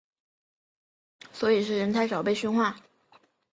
[1.31, 2.75] 所以是人太少所以被训话？